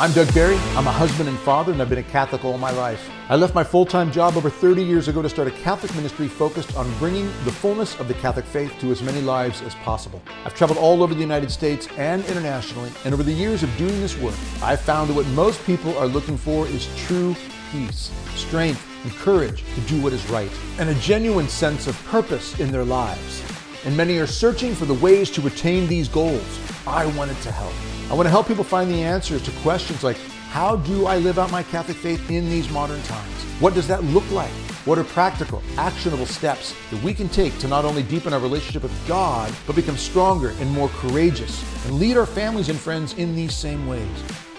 [0.00, 0.56] I'm Doug Barry.
[0.78, 3.10] I'm a husband and father, and I've been a Catholic all my life.
[3.28, 6.26] I left my full time job over 30 years ago to start a Catholic ministry
[6.26, 10.22] focused on bringing the fullness of the Catholic faith to as many lives as possible.
[10.46, 14.00] I've traveled all over the United States and internationally, and over the years of doing
[14.00, 17.36] this work, I've found that what most people are looking for is true
[17.70, 22.58] peace, strength, and courage to do what is right, and a genuine sense of purpose
[22.58, 23.42] in their lives.
[23.84, 26.60] And many are searching for the ways to attain these goals.
[26.86, 27.72] I wanted to help.
[28.10, 30.18] I want to help people find the answers to questions like
[30.50, 33.32] how do I live out my Catholic faith in these modern times?
[33.60, 34.50] What does that look like?
[34.84, 38.82] What are practical, actionable steps that we can take to not only deepen our relationship
[38.82, 43.36] with God, but become stronger and more courageous and lead our families and friends in
[43.36, 44.08] these same ways?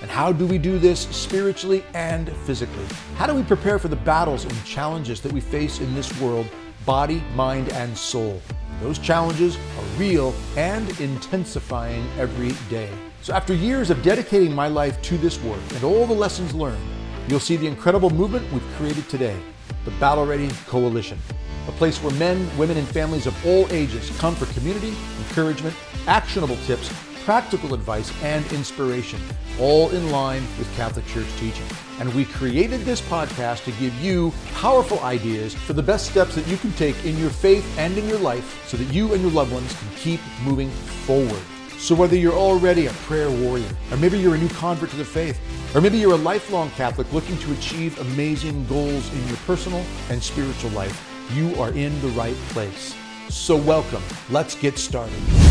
[0.01, 2.85] And how do we do this spiritually and physically?
[3.17, 6.47] How do we prepare for the battles and challenges that we face in this world,
[6.85, 8.41] body, mind, and soul?
[8.81, 12.89] Those challenges are real and intensifying every day.
[13.21, 16.83] So, after years of dedicating my life to this work and all the lessons learned,
[17.27, 19.37] you'll see the incredible movement we've created today
[19.85, 21.17] the Battle Ready Coalition.
[21.67, 24.93] A place where men, women, and families of all ages come for community,
[25.27, 25.75] encouragement,
[26.07, 26.91] actionable tips,
[27.23, 29.19] practical advice, and inspiration,
[29.59, 31.65] all in line with Catholic Church teaching.
[31.99, 36.47] And we created this podcast to give you powerful ideas for the best steps that
[36.47, 39.31] you can take in your faith and in your life so that you and your
[39.31, 40.69] loved ones can keep moving
[41.05, 41.41] forward.
[41.77, 45.05] So, whether you're already a prayer warrior, or maybe you're a new convert to the
[45.05, 45.39] faith,
[45.75, 50.21] or maybe you're a lifelong Catholic looking to achieve amazing goals in your personal and
[50.21, 50.95] spiritual life,
[51.33, 52.95] you are in the right place.
[53.29, 54.03] So, welcome.
[54.29, 55.50] Let's get started.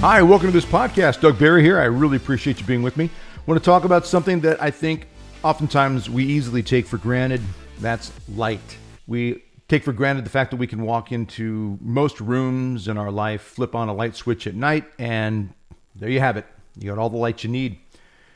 [0.00, 1.20] Hi, welcome to this podcast.
[1.20, 1.80] Doug Barry here.
[1.80, 3.06] I really appreciate you being with me.
[3.06, 5.08] I want to talk about something that I think
[5.42, 7.40] oftentimes we easily take for granted.
[7.80, 8.78] That's light.
[9.08, 13.10] We take for granted the fact that we can walk into most rooms in our
[13.10, 15.52] life, flip on a light switch at night, and
[15.96, 16.46] there you have it.
[16.78, 17.80] You got all the light you need.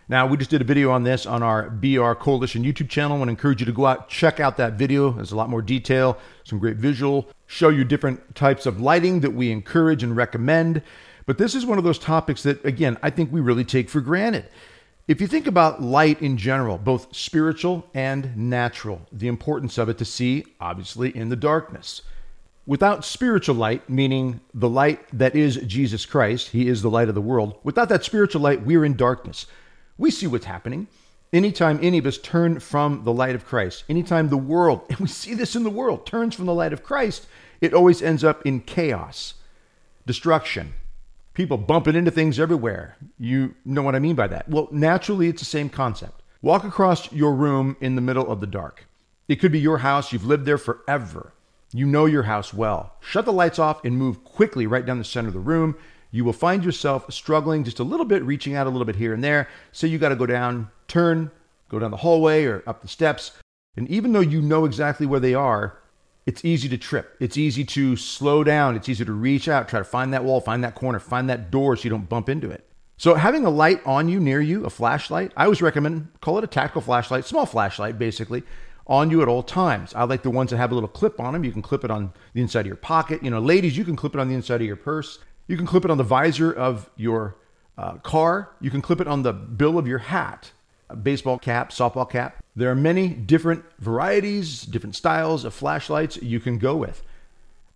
[0.08, 3.14] Now, we just did a video on this on our BR Coalition YouTube channel.
[3.14, 5.12] I want to encourage you to go out, check out that video.
[5.12, 9.30] There's a lot more detail, some great visual, show you different types of lighting that
[9.30, 10.82] we encourage and recommend.
[11.26, 14.00] But this is one of those topics that, again, I think we really take for
[14.00, 14.48] granted.
[15.08, 19.98] If you think about light in general, both spiritual and natural, the importance of it
[19.98, 22.02] to see, obviously, in the darkness.
[22.66, 27.16] Without spiritual light, meaning the light that is Jesus Christ, He is the light of
[27.16, 29.46] the world, without that spiritual light, we're in darkness.
[29.98, 30.86] We see what's happening.
[31.32, 35.08] Anytime any of us turn from the light of Christ, anytime the world, and we
[35.08, 37.26] see this in the world, turns from the light of Christ,
[37.60, 39.34] it always ends up in chaos,
[40.06, 40.74] destruction,
[41.34, 42.96] people bumping into things everywhere.
[43.18, 44.48] You know what I mean by that?
[44.48, 46.22] Well, naturally, it's the same concept.
[46.42, 48.86] Walk across your room in the middle of the dark.
[49.28, 51.32] It could be your house, you've lived there forever.
[51.72, 52.96] You know your house well.
[53.00, 55.76] Shut the lights off and move quickly right down the center of the room.
[56.10, 59.14] You will find yourself struggling just a little bit, reaching out a little bit here
[59.14, 59.48] and there.
[59.70, 61.30] So you got to go down, turn,
[61.70, 63.32] go down the hallway or up the steps.
[63.76, 65.78] And even though you know exactly where they are,
[66.26, 67.16] it's easy to trip.
[67.20, 68.76] It's easy to slow down.
[68.76, 71.50] It's easy to reach out, try to find that wall, find that corner, find that
[71.50, 72.68] door so you don't bump into it.
[72.96, 76.44] So having a light on you, near you, a flashlight, I always recommend call it
[76.44, 78.44] a tactical flashlight, small flashlight basically,
[78.86, 79.94] on you at all times.
[79.94, 81.44] I like the ones that have a little clip on them.
[81.44, 83.22] You can clip it on the inside of your pocket.
[83.22, 85.18] You know, ladies, you can clip it on the inside of your purse.
[85.48, 87.36] You can clip it on the visor of your
[87.76, 88.50] uh, car.
[88.60, 90.52] You can clip it on the bill of your hat
[91.02, 92.41] baseball cap, softball cap.
[92.54, 97.02] There are many different varieties, different styles of flashlights you can go with.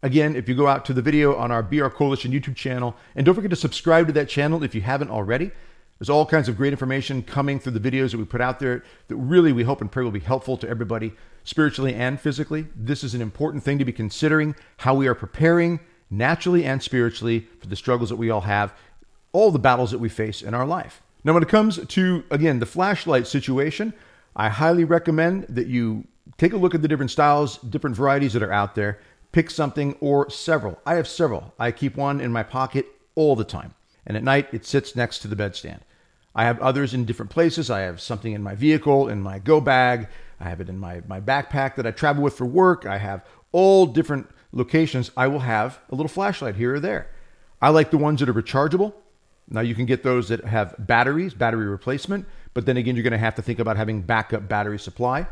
[0.03, 3.25] Again, if you go out to the video on our BR Coalition YouTube channel, and
[3.25, 5.51] don't forget to subscribe to that channel if you haven't already.
[5.99, 8.85] There's all kinds of great information coming through the videos that we put out there
[9.09, 11.15] that really we hope and pray will be helpful to everybody
[11.45, 12.67] spiritually and physically.
[12.77, 17.49] This is an important thing to be considering how we are preparing naturally and spiritually
[17.61, 18.75] for the struggles that we all have,
[19.33, 21.01] all the battles that we face in our life.
[21.25, 23.95] Now, when it comes to, again, the flashlight situation,
[24.37, 28.43] I highly recommend that you take a look at the different styles, different varieties that
[28.43, 29.01] are out there.
[29.33, 30.79] Pick something or several.
[30.85, 31.55] I have several.
[31.59, 33.75] I keep one in my pocket all the time.
[34.07, 35.81] And at night, it sits next to the bedstand.
[36.35, 37.71] I have others in different places.
[37.71, 40.09] I have something in my vehicle, in my go bag.
[40.39, 42.85] I have it in my, my backpack that I travel with for work.
[42.85, 45.11] I have all different locations.
[45.17, 47.11] I will have a little flashlight here or there.
[47.63, 48.93] I like the ones that are rechargeable.
[49.49, 52.27] Now you can get those that have batteries, battery replacement,
[52.57, 55.27] but then again, you're going to have to think about having backup battery supply.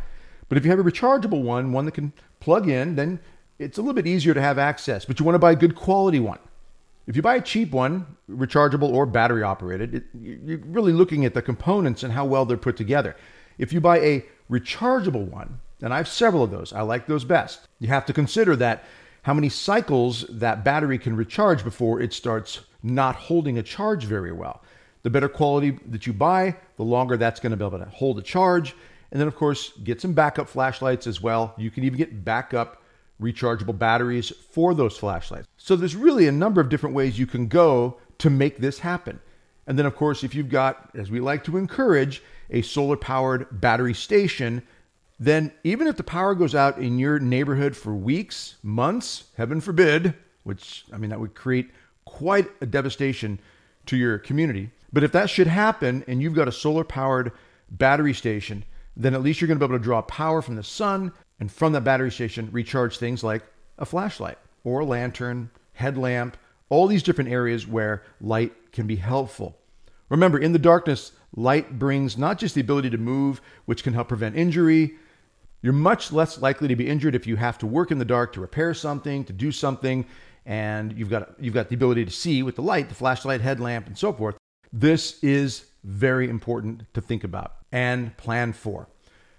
[0.50, 3.18] But if you have a rechargeable one, one that can plug in, then
[3.58, 5.06] it's a little bit easier to have access.
[5.06, 6.38] But you want to buy a good quality one.
[7.06, 11.32] If you buy a cheap one, rechargeable or battery operated, it, you're really looking at
[11.32, 13.16] the components and how well they're put together.
[13.56, 17.24] If you buy a rechargeable one, and I have several of those, I like those
[17.24, 17.68] best.
[17.78, 18.84] You have to consider that
[19.22, 24.32] how many cycles that battery can recharge before it starts not holding a charge very
[24.32, 24.60] well.
[25.04, 28.18] The better quality that you buy, the longer that's going to be able to hold
[28.18, 28.74] a charge.
[29.12, 31.54] And then, of course, get some backup flashlights as well.
[31.56, 32.82] You can even get backup
[33.22, 35.46] rechargeable batteries for those flashlights.
[35.56, 39.20] So there's really a number of different ways you can go to make this happen.
[39.66, 43.60] And then, of course, if you've got, as we like to encourage, a solar powered
[43.60, 44.62] battery station,
[45.18, 50.14] then even if the power goes out in your neighborhood for weeks, months, heaven forbid,
[50.42, 51.70] which I mean, that would create
[52.04, 53.38] quite a devastation
[53.86, 54.70] to your community.
[54.94, 57.32] But if that should happen and you've got a solar powered
[57.68, 58.64] battery station,
[58.96, 61.50] then at least you're going to be able to draw power from the sun and
[61.50, 63.42] from that battery station recharge things like
[63.76, 66.36] a flashlight or a lantern, headlamp,
[66.68, 69.58] all these different areas where light can be helpful.
[70.10, 74.06] Remember, in the darkness, light brings not just the ability to move, which can help
[74.06, 74.94] prevent injury.
[75.60, 78.32] You're much less likely to be injured if you have to work in the dark
[78.34, 80.06] to repair something, to do something,
[80.46, 83.88] and you've got you've got the ability to see with the light, the flashlight, headlamp,
[83.88, 84.36] and so forth.
[84.76, 88.88] This is very important to think about and plan for.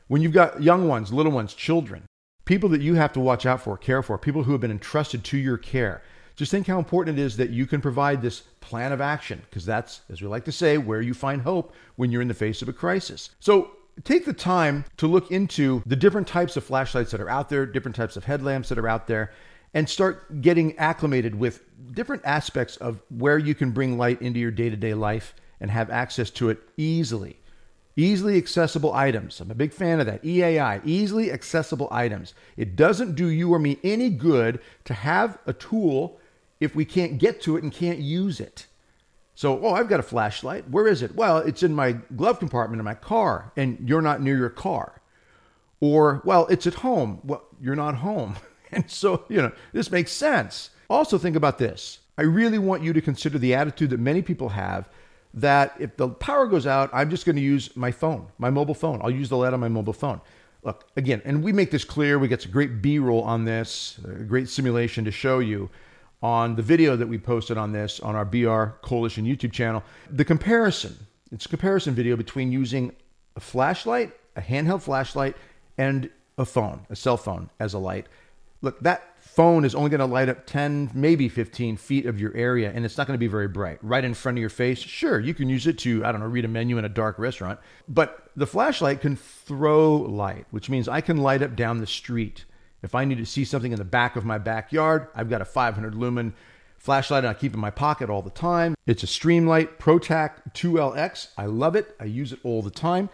[0.07, 2.05] When you've got young ones, little ones, children,
[2.45, 5.25] people that you have to watch out for, care for, people who have been entrusted
[5.25, 6.01] to your care,
[6.37, 9.65] just think how important it is that you can provide this plan of action, because
[9.65, 12.61] that's, as we like to say, where you find hope when you're in the face
[12.61, 13.31] of a crisis.
[13.41, 13.71] So
[14.05, 17.65] take the time to look into the different types of flashlights that are out there,
[17.65, 19.33] different types of headlamps that are out there,
[19.75, 21.61] and start getting acclimated with
[21.93, 25.69] different aspects of where you can bring light into your day to day life and
[25.69, 27.37] have access to it easily.
[27.97, 29.39] Easily accessible items.
[29.39, 30.23] I'm a big fan of that.
[30.23, 32.33] EAI, easily accessible items.
[32.57, 36.19] It doesn't do you or me any good to have a tool
[36.61, 38.67] if we can't get to it and can't use it.
[39.33, 40.69] So, oh, I've got a flashlight.
[40.69, 41.15] Where is it?
[41.15, 45.01] Well, it's in my glove compartment in my car, and you're not near your car.
[45.81, 47.19] Or, well, it's at home.
[47.25, 48.37] Well, you're not home.
[48.85, 50.71] And so, you know, this makes sense.
[50.89, 51.99] Also, think about this.
[52.17, 54.89] I really want you to consider the attitude that many people have
[55.33, 58.73] that if the power goes out, I'm just going to use my phone, my mobile
[58.73, 59.01] phone.
[59.01, 60.21] I'll use the light on my mobile phone.
[60.63, 62.17] Look, again, and we make this clear.
[62.17, 65.69] We get some great B roll on this, a great simulation to show you
[66.23, 69.83] on the video that we posted on this on our BR Coalition YouTube channel.
[70.09, 70.97] The comparison,
[71.31, 72.93] it's a comparison video between using
[73.35, 75.35] a flashlight, a handheld flashlight,
[75.77, 78.07] and a phone, a cell phone as a light.
[78.61, 82.33] Look, that phone is only going to light up 10, maybe 15 feet of your
[82.35, 83.77] area, and it's not going to be very bright.
[83.81, 86.27] Right in front of your face, sure, you can use it to, I don't know,
[86.27, 90.87] read a menu in a dark restaurant, but the flashlight can throw light, which means
[90.87, 92.45] I can light up down the street.
[92.81, 95.45] If I need to see something in the back of my backyard, I've got a
[95.45, 96.33] 500 lumen
[96.77, 98.75] flashlight and I keep in my pocket all the time.
[98.85, 101.29] It's a Streamlight ProTac 2LX.
[101.37, 101.95] I love it.
[101.99, 103.09] I use it all the time.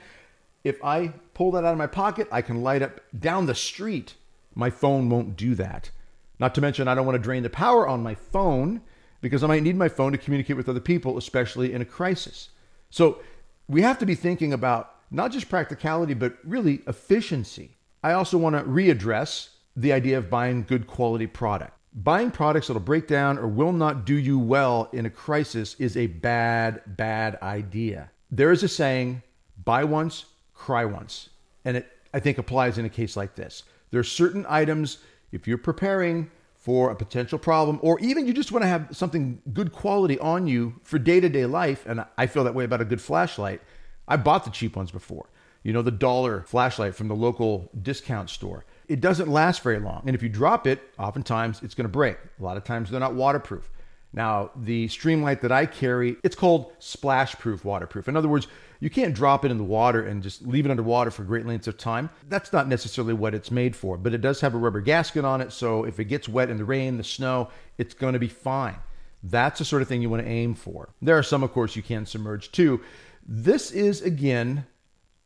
[0.63, 4.15] If I pull that out of my pocket, I can light up down the street.
[4.55, 5.91] My phone won't do that.
[6.39, 8.81] Not to mention, I don't want to drain the power on my phone
[9.21, 12.49] because I might need my phone to communicate with other people, especially in a crisis.
[12.89, 13.19] So
[13.67, 17.77] we have to be thinking about not just practicality, but really efficiency.
[18.03, 21.77] I also want to readdress the idea of buying good quality product.
[21.93, 25.97] Buying products that'll break down or will not do you well in a crisis is
[25.97, 28.09] a bad, bad idea.
[28.31, 29.21] There is a saying,
[29.63, 31.29] buy once, cry once.
[31.65, 33.63] And it, I think, applies in a case like this.
[33.91, 34.97] There are certain items,
[35.31, 39.41] if you're preparing for a potential problem, or even you just want to have something
[39.53, 42.81] good quality on you for day to day life, and I feel that way about
[42.81, 43.61] a good flashlight.
[44.07, 45.29] I bought the cheap ones before.
[45.63, 50.03] You know, the dollar flashlight from the local discount store it doesn't last very long.
[50.05, 52.17] And if you drop it, oftentimes it's going to break.
[52.39, 53.69] A lot of times they're not waterproof.
[54.11, 58.09] Now, the Streamlight that I carry, it's called splash proof waterproof.
[58.09, 58.47] In other words,
[58.81, 61.67] you can't drop it in the water and just leave it underwater for great lengths
[61.67, 62.09] of time.
[62.27, 65.39] That's not necessarily what it's made for, but it does have a rubber gasket on
[65.39, 65.53] it.
[65.53, 68.77] So if it gets wet in the rain, the snow, it's going to be fine.
[69.23, 70.89] That's the sort of thing you want to aim for.
[70.99, 72.81] There are some, of course, you can submerge too.
[73.23, 74.65] This is, again,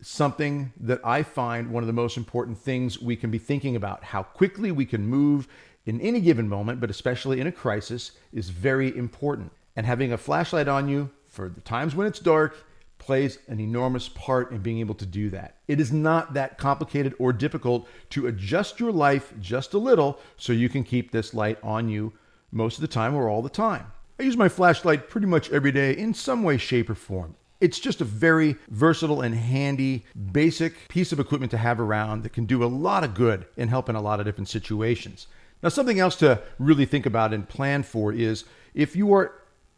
[0.01, 4.03] something that I find one of the most important things we can be thinking about.
[4.03, 5.47] How quickly we can move
[5.85, 9.53] in any given moment, but especially in a crisis, is very important.
[9.77, 12.65] And having a flashlight on you for the times when it's dark
[13.05, 15.57] plays an enormous part in being able to do that.
[15.67, 20.53] It is not that complicated or difficult to adjust your life just a little so
[20.53, 22.13] you can keep this light on you
[22.51, 23.91] most of the time or all the time.
[24.19, 27.35] I use my flashlight pretty much every day in some way, shape, or form.
[27.61, 32.33] It's just a very versatile and handy, basic piece of equipment to have around that
[32.33, 35.27] can do a lot of good and help in a lot of different situations.
[35.61, 39.31] Now, something else to really think about and plan for is if you are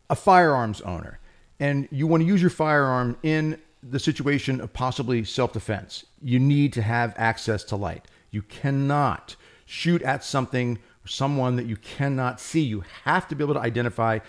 [0.10, 1.20] a firearms owner
[1.60, 6.40] and you want to use your firearm in the situation of possibly self defense, you
[6.40, 8.06] need to have access to light.
[8.32, 9.36] You cannot
[9.66, 12.62] shoot at something or someone that you cannot see.
[12.62, 14.20] You have to be able to identify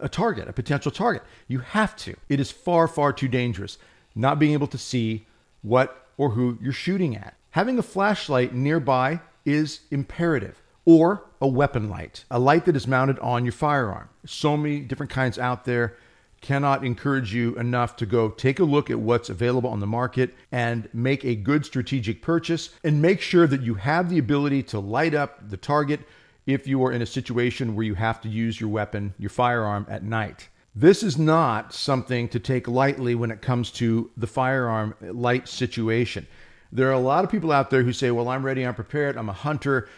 [0.00, 1.22] a target, a potential target.
[1.46, 2.14] You have to.
[2.28, 3.78] It is far, far too dangerous
[4.18, 5.26] not being able to see
[5.62, 7.34] what or who you're shooting at.
[7.52, 13.18] Having a flashlight nearby is imperative, or a weapon light, a light that is mounted
[13.20, 14.08] on your firearm.
[14.26, 15.96] So many different kinds out there.
[16.40, 20.34] Cannot encourage you enough to go take a look at what's available on the market
[20.52, 24.78] and make a good strategic purchase and make sure that you have the ability to
[24.78, 26.00] light up the target
[26.46, 29.84] if you are in a situation where you have to use your weapon, your firearm,
[29.88, 30.48] at night.
[30.74, 36.26] This is not something to take lightly when it comes to the firearm light situation.
[36.70, 39.16] There are a lot of people out there who say, Well, I'm ready, I'm prepared,
[39.16, 39.88] I'm a hunter.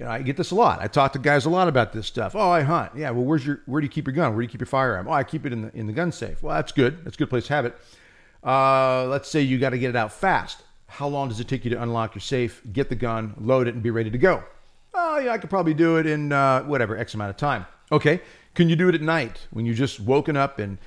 [0.00, 0.80] You know, I get this a lot.
[0.80, 2.34] I talk to guys a lot about this stuff.
[2.34, 2.92] Oh, I hunt.
[2.96, 4.32] Yeah, well, where's your where do you keep your gun?
[4.32, 5.06] Where do you keep your firearm?
[5.06, 6.42] Oh, I keep it in the in the gun safe.
[6.42, 7.04] Well, that's good.
[7.04, 7.76] That's a good place to have it.
[8.42, 10.62] Uh, let's say you got to get it out fast.
[10.86, 13.74] How long does it take you to unlock your safe, get the gun, load it,
[13.74, 14.42] and be ready to go?
[14.94, 17.66] oh, yeah, I could probably do it in uh, whatever, X amount of time.
[17.92, 18.20] Okay.
[18.54, 20.78] Can you do it at night when you just woken up and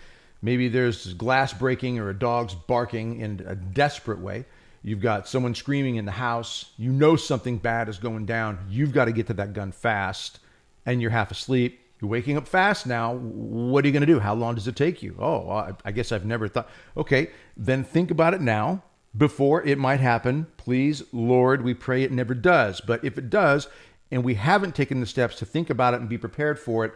[0.41, 4.45] maybe there's glass breaking or a dog's barking in a desperate way?
[4.83, 6.71] You've got someone screaming in the house.
[6.77, 8.59] You know something bad is going down.
[8.69, 10.39] You've got to get to that gun fast
[10.85, 11.79] and you're half asleep.
[12.01, 13.13] You're waking up fast now.
[13.13, 14.19] What are you going to do?
[14.19, 15.15] How long does it take you?
[15.17, 16.69] Oh, I guess I've never thought.
[16.97, 18.83] Okay, then think about it now
[19.15, 20.47] before it might happen.
[20.57, 22.81] Please, Lord, we pray it never does.
[22.81, 23.69] But if it does,
[24.11, 26.93] and we haven't taken the steps to think about it and be prepared for it,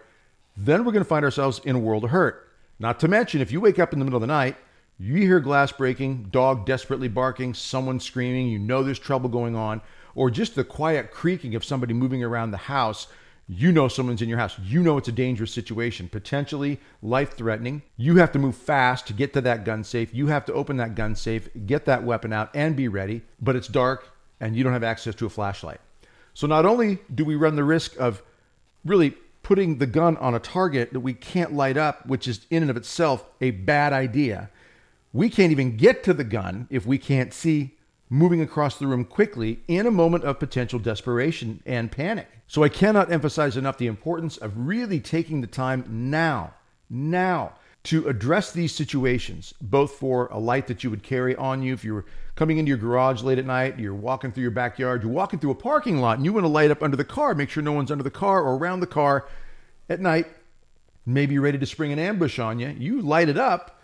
[0.57, 2.51] then we're going to find ourselves in a world of hurt.
[2.77, 4.57] Not to mention, if you wake up in the middle of the night,
[4.97, 9.81] you hear glass breaking, dog desperately barking, someone screaming, you know there's trouble going on,
[10.15, 13.07] or just the quiet creaking of somebody moving around the house,
[13.47, 14.57] you know someone's in your house.
[14.59, 17.81] You know it's a dangerous situation, potentially life threatening.
[17.95, 20.13] You have to move fast to get to that gun safe.
[20.13, 23.55] You have to open that gun safe, get that weapon out, and be ready, but
[23.55, 25.79] it's dark and you don't have access to a flashlight.
[26.33, 28.21] So not only do we run the risk of
[28.85, 29.11] really
[29.43, 32.69] putting the gun on a target that we can't light up, which is in and
[32.69, 34.49] of itself a bad idea,
[35.13, 37.77] we can't even get to the gun if we can't see
[38.09, 42.27] moving across the room quickly in a moment of potential desperation and panic.
[42.47, 46.53] So I cannot emphasize enough the importance of really taking the time now,
[46.89, 51.73] now to address these situations, both for a light that you would carry on you
[51.73, 55.01] if you were coming into your garage late at night, you're walking through your backyard,
[55.03, 57.33] you're walking through a parking lot, and you want to light up under the car,
[57.33, 59.25] make sure no one's under the car or around the car
[59.89, 60.27] at night,
[61.05, 62.67] maybe you're ready to spring an ambush on you.
[62.77, 63.76] You light it up,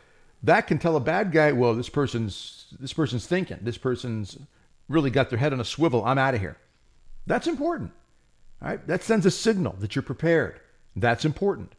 [0.43, 4.38] that can tell a bad guy, well, this person's this person's thinking, this person's
[4.89, 6.03] really got their head on a swivel.
[6.05, 6.57] I'm out of here.
[7.25, 7.91] That's important.
[8.62, 10.59] All right, that sends a signal that you're prepared.
[10.95, 11.73] That's important.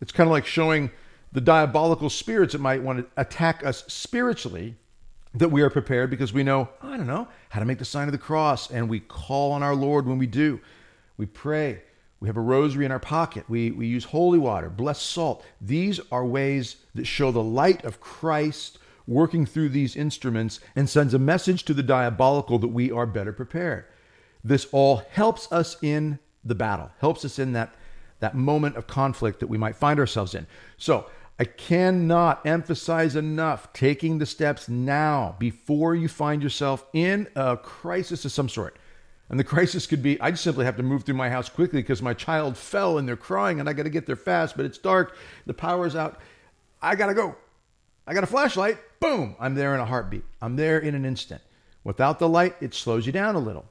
[0.00, 0.90] It's kind of like showing
[1.32, 4.76] the diabolical spirits that might want to attack us spiritually,
[5.34, 8.06] that we are prepared because we know, I don't know, how to make the sign
[8.06, 8.70] of the cross.
[8.70, 10.60] And we call on our Lord when we do.
[11.16, 11.82] We pray.
[12.24, 13.44] We have a rosary in our pocket.
[13.48, 15.44] We, we use holy water, blessed salt.
[15.60, 21.12] These are ways that show the light of Christ working through these instruments and sends
[21.12, 23.84] a message to the diabolical that we are better prepared.
[24.42, 27.74] This all helps us in the battle, helps us in that,
[28.20, 30.46] that moment of conflict that we might find ourselves in.
[30.78, 37.58] So I cannot emphasize enough taking the steps now before you find yourself in a
[37.58, 38.78] crisis of some sort.
[39.28, 41.80] And the crisis could be I just simply have to move through my house quickly
[41.80, 44.66] because my child fell and they're crying and I got to get there fast, but
[44.66, 45.16] it's dark,
[45.46, 46.20] the power's out.
[46.82, 47.36] I got to go.
[48.06, 48.78] I got a flashlight.
[49.00, 50.24] Boom, I'm there in a heartbeat.
[50.42, 51.40] I'm there in an instant.
[51.82, 53.66] Without the light, it slows you down a little.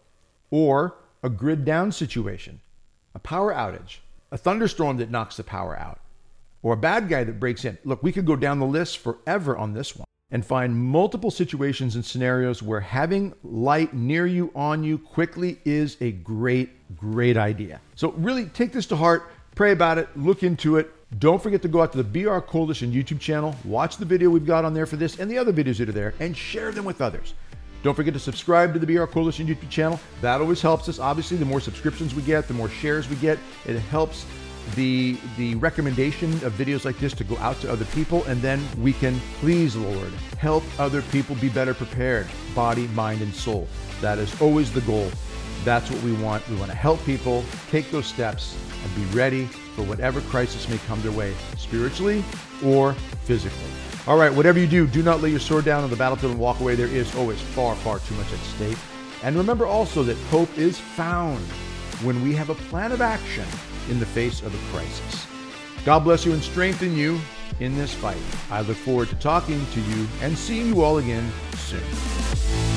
[0.50, 2.62] Or a grid down situation,
[3.16, 4.00] a power outage,
[4.32, 6.00] a thunderstorm that knocks the power out
[6.64, 7.78] or a bad guy that breaks in.
[7.84, 11.96] Look, we could go down the list forever on this one and find multiple situations
[11.96, 17.80] and scenarios where having light near you, on you quickly is a great, great idea.
[17.96, 20.92] So, really take this to heart, pray about it, look into it.
[21.20, 24.46] Don't forget to go out to the BR Coalition YouTube channel, watch the video we've
[24.46, 26.84] got on there for this and the other videos that are there, and share them
[26.84, 27.36] with others.
[27.84, 30.00] Don't forget to subscribe to the BR Coalition YouTube channel.
[30.22, 30.98] That always helps us.
[30.98, 33.38] Obviously, the more subscriptions we get, the more shares we get,
[33.68, 34.26] it helps
[34.76, 38.64] the the recommendation of videos like this to go out to other people and then
[38.80, 43.68] we can please lord help other people be better prepared body mind and soul.
[44.02, 45.10] That is always the goal.
[45.64, 46.48] That's what we want.
[46.50, 50.78] We want to help people take those steps and be ready for whatever crisis may
[50.80, 52.24] come their way spiritually
[52.64, 52.94] or
[53.24, 53.72] physically.
[54.06, 56.42] All right whatever you do do not lay your sword down on the battlefield and
[56.42, 56.76] walk away.
[56.76, 58.78] There is always far far too much at stake.
[59.24, 61.40] And remember also that hope is found
[62.04, 63.46] when we have a plan of action
[63.90, 65.28] in the face of a crisis.
[65.86, 67.20] God bless you and strengthen you
[67.60, 68.18] in this fight.
[68.50, 72.73] I look forward to talking to you and seeing you all again soon.